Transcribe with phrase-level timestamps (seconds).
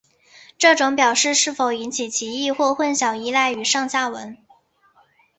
[0.57, 4.35] 这种表示是否引起歧义或混淆依赖于上下文。